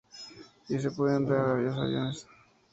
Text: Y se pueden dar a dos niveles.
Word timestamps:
Y 0.69 0.79
se 0.79 0.89
pueden 0.89 1.27
dar 1.27 1.35
a 1.45 1.61
dos 1.61 1.75
niveles. 1.75 2.27